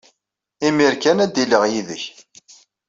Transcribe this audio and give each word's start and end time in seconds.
Imir 0.67 0.93
kan 1.01 1.17
ad 1.23 1.31
d-iliɣ 1.33 1.63
yid-k. 1.71 2.03